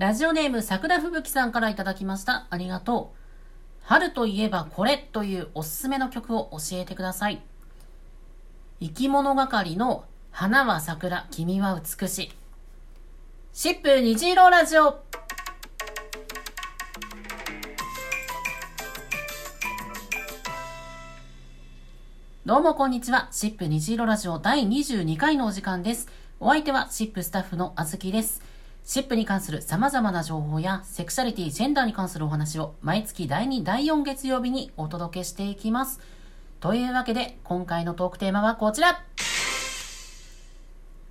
[0.00, 2.46] ラジオネーム桜吹雪さんからいただきました。
[2.48, 3.18] ありがとう。
[3.82, 7.42] 春といえばこれというおすすめの曲を教えてください。
[8.80, 12.32] 生き物係の花は桜、君は美しい。
[13.52, 15.02] シップ虹色ラジオ
[22.46, 23.28] どうもこんにちは。
[23.32, 26.08] シップ虹色ラジオ第22回のお時間です。
[26.40, 28.48] お相手はシップスタッフのあずきです。
[28.90, 36.00] シップに関する様々な情報やセクシャリティ、ジェンダーに関するお話を毎月第2、第4月曜日にお届けしていきます。
[36.58, 39.00] というわけで今回のトークテーマはこちら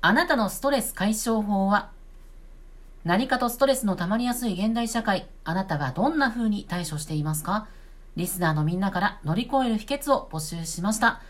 [0.00, 1.90] あなたのストレス解消法は
[3.02, 7.66] 何かとストレスの溜まりやすい現代社会、あなたはどんな風に対処していますか？
[8.14, 11.20] リスナーのみんなから乗り越える秘訣を募集しました。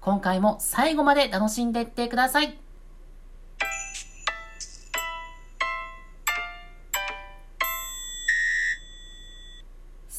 [0.00, 2.61] 今回も最後まで楽しんでいってください。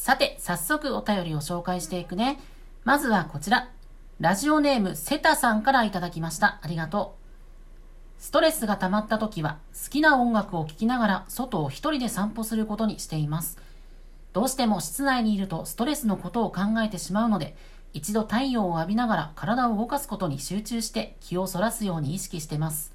[0.03, 2.37] さて、早速お便りを紹介していくね。
[2.83, 3.69] まずはこちら。
[4.19, 6.59] ラジオネームセタさんからいただきました。
[6.61, 7.15] ありがと
[8.19, 8.21] う。
[8.21, 13.57] ストレスが溜まった時は好きな音楽を聴きながら外を一人で散歩することにしています。
[14.33, 17.55] どうしても室内にいるとストレスのことを考えてしまうので、
[17.93, 22.91] 一度太陽を浴びながら体を動かすことに集中して気をそらすように意識してます。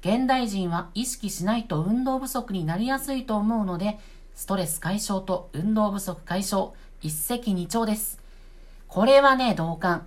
[0.00, 3.98] 現代人は意識しないと運動不足になりやすいと思うので、
[4.40, 8.18] ストレス解消と運動不足解消、一石二鳥です。
[8.88, 10.06] これはね、同感。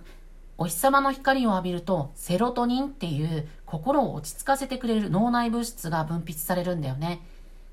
[0.58, 7.24] お日様の光を浴びると、セロトニンっていう心を落ち着かせてくれる脳内物質が分泌されるんだよね。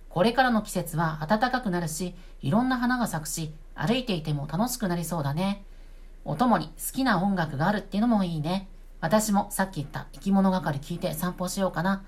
[0.09, 5.63] これからの季節は暖かくなるし、いろんな花が咲くし、歩いていても楽しくなりそうだね。
[6.25, 8.67] お供に好きな音楽があるっていうのもいいね。
[8.99, 12.03] 私もさっき言った生き物係聞いて散歩しようかな。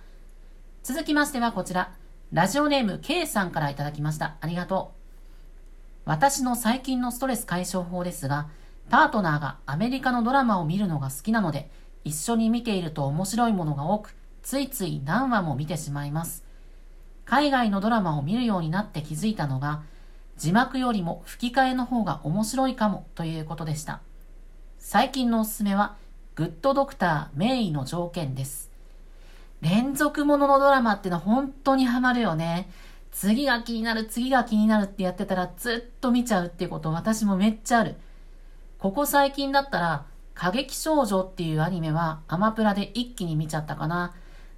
[0.84, 1.92] 続きましてはこちら。
[2.34, 4.38] ラジオネーム K さんからいただきました。
[4.42, 6.00] ありがとう。
[6.06, 8.50] 私の最近のストレス解消法ですが、
[8.90, 11.70] パートナーがアメリカのドラマを見るのが好きなので、
[12.04, 16.44] 一緒に見ていると面白いものが多く、ついつい何話も見てしまいます。
[17.24, 19.84] 海外のドラマを見るようになって気づいたのが、
[20.36, 24.02] 字幕よりも吹き替えの方が面白いかもということでした。
[24.80, 25.98] 最近のおすすめは、
[26.34, 28.73] グッドドクター名医の条件です。
[29.64, 32.70] 連続もののドラマってのは本当にハマるよね。
[33.12, 37.96] 次が気になる、次が気になるってやってたらずっと見ちゃうっていうこと私もめっちゃある。
[38.78, 44.14] ここ最近だったら、過激少女っていうアニメはアマプラで一気に見ちゃったかな。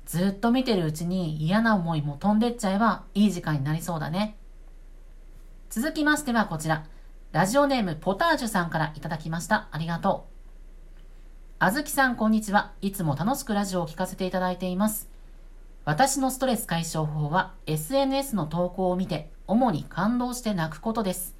[0.07, 4.37] ずっと見てるうちに嫌な思いも飛んでっちゃえばいい時間になりそうだね。
[5.69, 6.85] 続きましてはこちら。
[7.31, 9.67] ラジオネームポタージュさんからいただきました。
[9.71, 10.34] ありがとう。
[11.57, 12.73] あずきさんこんにちは。
[12.81, 15.07] いつも楽しくラジオを聞かせていただいています。
[15.85, 21.33] 私のストレス解消法は SNS の投稿を見て主に感動して泣くことです。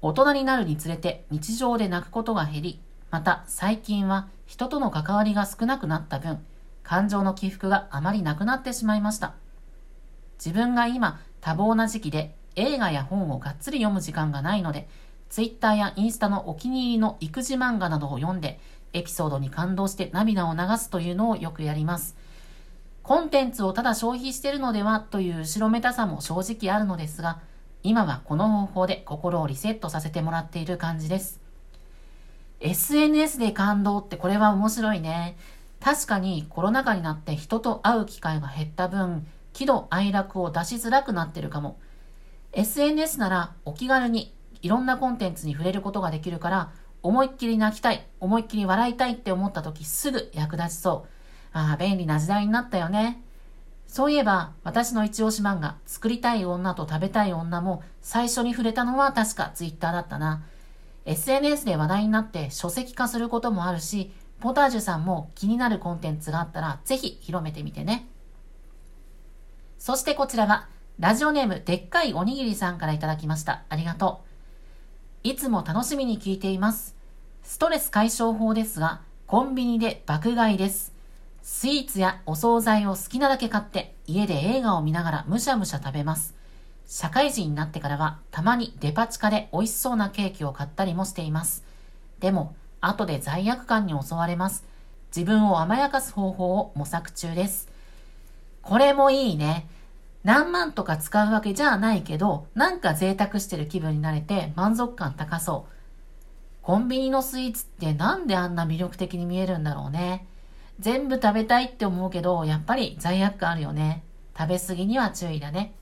[0.00, 6.38] 大人になるにつれて日常で泣くことが減り、また最近は人との関わりが少なくなった分、
[6.84, 9.34] 感情の起伏があまりなくなってしまいました。
[10.38, 14.88] 自分が今多忙な時期で映画や本をがっつり読む時間がないので、
[15.30, 18.60] Twitter やインスタのお気に入りの育児漫画などを読んで、
[18.94, 22.16] エピソードに感動して涙を流すというのをよくやります。
[23.02, 27.40] コンテンツをただ消費してるのではという後ろめたさも正直あるのですが、
[27.82, 31.38] 今はこの方法で心をリセットさせてもらっている感じです。
[32.60, 35.36] SNS で感動ってこれは面白いね。
[35.80, 41.76] 確かにコロナ禍になって人と会う機会が減った分、喜怒哀楽を出しづらくなってるかも。
[42.52, 44.32] SNS ならお気軽に
[44.62, 46.70] いろんなコンテンツに触れることができるから、
[47.04, 51.08] 思いっきり泣きたい、思いっきり笑いたいって思った時すぐ役立ちそう。
[51.52, 53.22] ああ、便利な時代になったよね。
[53.86, 60.44] そういえば、私の一押し漫画、作りたい女と食べたい女も最初に触れたのは確か Twitter だったな。
[61.04, 64.10] SNS で話題になって書籍化することもあるし、
[64.40, 68.08] ポタージュさんも気になるコンテンツがあったらぜひ広めてみてね。
[69.78, 73.64] そしてこちらは、ラジオネームでっかいおにぎりさんからいただきました。
[73.68, 74.34] ありがとう。
[75.24, 76.94] いつも楽しみに聞いています。
[77.44, 80.94] ストレス解消法ですが、コンビニで爆買いです。
[81.42, 86.34] スイーツやお惣菜を好きなだけ買って家で映画を見ながらむしゃむしゃ食べます。
[86.86, 91.62] 社会人になってからはたまにデパ地下で美味しそうなケーキを買ったりもしています。
[92.18, 94.64] でも、後で罪悪感に襲われます。
[95.14, 97.68] 自分を甘やかす方法を模索中です。
[98.62, 99.68] これもいいね。
[100.22, 105.83] 何万とか使うわけじゃないけど、なんか贅沢してる気分になれて満足感高そう。
[106.64, 110.26] コンビニのスイーツってなんであんな魅力的に見えるんだろうね。
[110.80, 114.02] 全部食べたいって思うけど、やっぱり罪悪感あるよね。
[114.36, 115.74] 食べ過ぎには注意だね。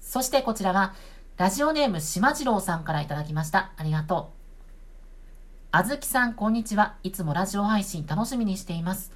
[0.00, 0.94] そしてこちらは、
[1.36, 3.72] ラジオネームしまじろうさんからいただきました。
[3.76, 4.62] ありがとう。
[5.70, 6.94] あずきさん、こんにちは。
[7.02, 9.12] いつもラジオ配信楽しみにしています。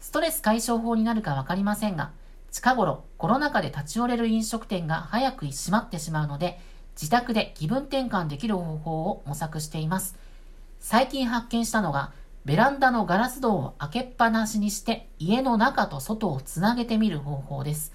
[0.00, 2.10] ストレス解消法になるかわかりませんが、
[2.50, 6.58] 近頃コロナ禍で立ち寄れる飲食店が早く閉まってしまうので、
[7.00, 10.31] 自宅で気分転換できる方法を模索しています。
[10.82, 12.10] 最近発見したのが、
[12.44, 17.92] ベランダのガラス戸を開けっぱなしにして家の中と外をつなげてみる方法です。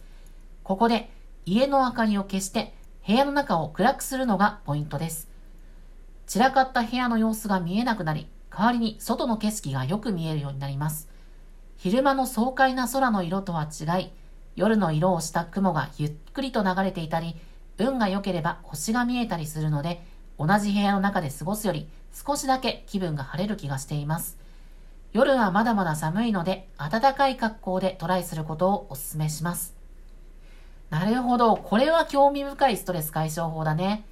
[0.64, 1.10] ここで
[1.46, 2.74] 家の明かりを消して
[3.06, 5.28] 部屋の中を暗くするのがポイントです。
[6.28, 11.10] 散らかった部屋の様子が見えなくなり、代わりに外の景色がよく見えるようになります。
[11.76, 14.12] 昼間の爽快な空の色とは違い、
[14.56, 17.36] 夜の色をした雲がゆっくりと流れていたり、
[17.78, 20.02] 運が良ければ星が見えたりするので、
[20.40, 24.38] 同じ部屋の中で過ごすより少しだけ気分が晴れる気がしています。
[25.14, 29.74] 夜はまだまだ寒いので、暖かい格好でトライすることをお勧めします。
[30.90, 31.56] なるほど。
[31.56, 34.06] これは興味深いストレス解消法だね。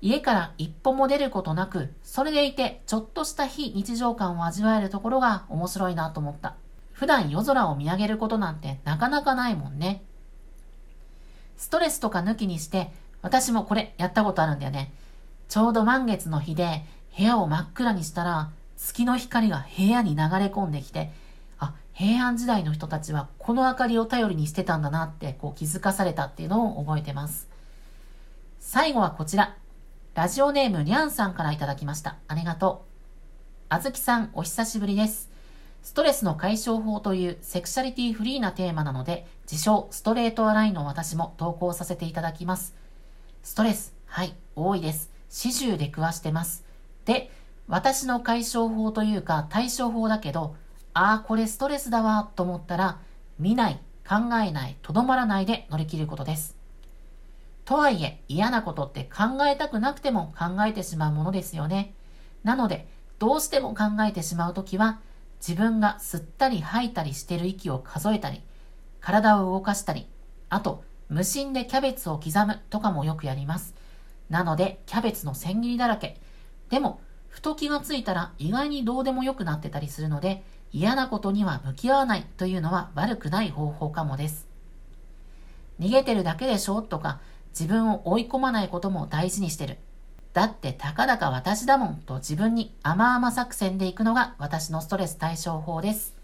[0.00, 6.54] 家から一歩も出ることなく、それでいてちょっとした非日常感を味わえるところが面白いなと思った。
[6.92, 10.02] 普段夜空を見上げることなんてなかなかないもんね。
[11.56, 14.92] ストレスとか抜きにして、私もこれやったことあるんだよね。
[15.50, 16.84] ちょうど満月の日で
[17.18, 21.10] 部屋を真っ暗にしたら、月の光が部屋に流れ込んできて、
[21.58, 27.48] あ、平安時代の人たちはこの明かりを頼りにしてたんだなってこう気づかされたっていうのを覚えてます。
[28.60, 29.56] 最後はこちら。
[30.14, 32.16] ラジオネームにゃんさんからいただきました。
[32.28, 33.66] ありがとう。
[33.70, 35.30] あずきさん、お久しぶりです。
[35.82, 42.76] ストレスの解消法というセクシャリティフリーなテーマなので、自称ストレートアラインの私も投稿させていただきます。
[43.42, 45.10] ストレス、はい、多いです。
[45.30, 46.64] 始終出くわしてます。
[47.06, 47.30] で、
[47.68, 50.56] 私の解消法というか対処法だけど、
[50.92, 52.98] ああ、これストレスだわと思ったら、
[53.38, 56.56] 見ない、考えない、とどまらないで乗り切ることです。
[57.64, 61.94] とはいえ嫌なことって考えたくなくても考えてしまうものですよね。
[62.42, 62.88] なので、
[63.20, 64.98] どうしても考えてしまうときは、
[65.46, 68.42] 自分が吸ったり吐いたりしてる息を数えたり、
[69.00, 70.08] 体を動かしたり、
[70.48, 73.74] あと、無心でキャベツを刻むとかもよくやります。
[74.30, 76.18] なので、キャベツの千切りだらけ。
[76.70, 80.42] でも、ふと気がついたら意外にどうでもよくなってたりするので、
[80.72, 84.46] 嫌なことには向き合わないというのは悪くない方法かもです。
[85.80, 86.80] 逃げてるだけでしょ？
[86.82, 89.78] とか、自分を追い込まないことも大事にしてる。
[90.32, 96.14] だってたかだか私だもんと自分に甘々作戦で行くのが私のストレス対処法です。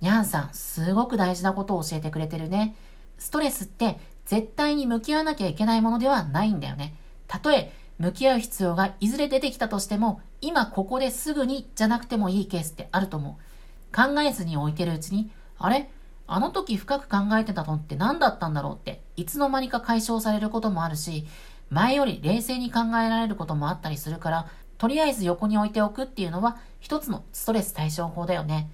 [0.00, 2.76] にゃんさん、すごく大事なことを教えてくれてるね。
[3.18, 6.94] ストレスって絶対に向き合わなきゃいけないものではないんだよね。
[7.26, 13.94] たとえ向き合う必要がいずれ出てきたとしても、今ここですぐにじゃなくてもいいケースってあると思う。
[13.94, 15.88] 考えずに置いてるうちに、あれ？
[16.26, 21.26] あの時深く考えてたのって何だったんだろうって、いつの間にか解消されることもあるし、
[21.70, 24.48] 前より冷静に考えられることもあったりするから、
[24.78, 28.70] とりあえず横に置いておくっていうのは一つのストレス対処法だよね。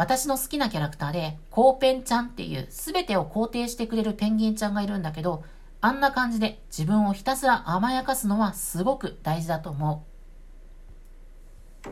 [0.00, 5.44] 私の好きなキャラクターで、コーペンちゃんっていう全てを肯定してくれるペンギンちゃんがいるんだけど、
[5.82, 10.06] あんな感じで自分をひたすら甘やかすのはすごく大事だと思
[11.84, 11.90] う。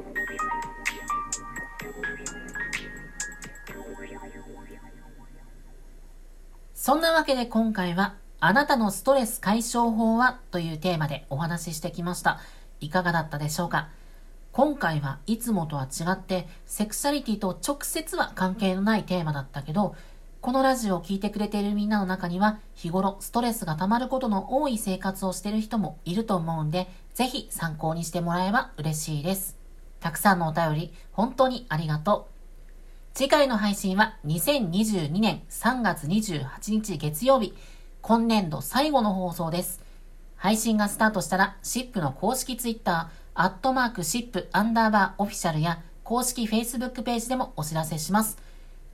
[6.73, 10.41] そんなわけで今回は、あなたのストレス解消法は？
[10.51, 12.41] というテーマでお話ししてきました。
[12.81, 13.91] いかがだったでしょうか？
[14.53, 19.95] 今回はいつもとは違ってセクシャリティと直接は関係のないテーマだったけど、
[20.41, 29.57] このラジオを聴いてくれているみんなの中には日頃ストレスが溜まることの多い生活をしている人もいると思うんで、ぜひ参考にしてもらえば嬉しいです。
[30.01, 32.39] たくさんのお便り本当にありがとう。
[33.15, 37.53] 次回の配信は2022年3月28日月曜日、
[38.01, 39.81] 今年度最後の放送です。
[40.37, 48.37] 配信がスタートしたら、シップの公式ツイッター、アットマークシップアンダーバーオフィシャルや公式 Facebook ページでもお知らせします。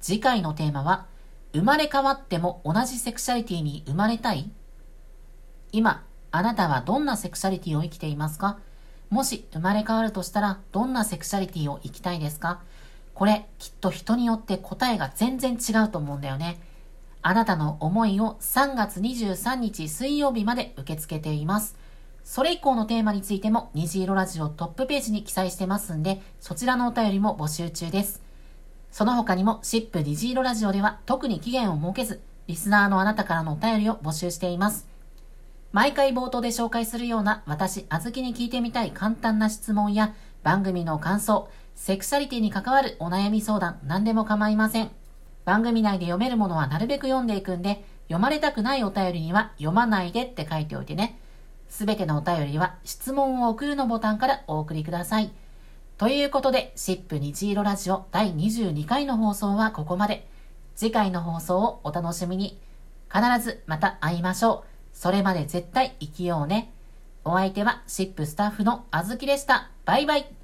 [0.03, 1.07] 次回のテーマは、
[1.55, 4.51] 生まれ変わっても同じセクシャリティに生まれたい？
[5.73, 8.59] 今、あなたはどんなセクシャリティを生きていますか？
[9.09, 12.61] もし生まれ変わるとしたら、どんなセクシャリティを生きたいですか？
[13.15, 16.61] これきっと人によって答えが全然違うと思うんだよね。
[17.23, 21.83] あなたの思いを3月23日水曜日まで受け付けています。
[22.25, 28.23] それ以降のテーマについても虹色ラジオトップページに記載してますんで、そちらのお便りも募集中です。
[28.91, 34.87] その他にも、シップ虹色ラジオでは特に期限を設けず、リスナーのあなたからのお便りを募集しています。
[35.73, 44.91] 毎回冒頭で紹介するような私、あずきに聞いてみたい簡単な質問や番組の感想、セクシャリティに関わるお悩み相談、何でも構いません。
[45.45, 51.19] 番組内で読めるものはなるべく読んでいくんで、読まれたくないお便りには読まないでって書いておいてね。
[51.75, 55.33] すべてのお便りは質問を送るのボタンからお送りください。
[55.99, 60.25] ということで、シップ虹色ラジオ第22回の放送はここまで。
[60.77, 62.61] 次回の放送をお楽しみに。
[63.13, 64.97] 必ずまた会いましょう。
[64.97, 66.73] それまで絶対生きようね。
[67.25, 69.69] お相手はシップスタッフのあずきでした。
[69.85, 70.44] バイバイ。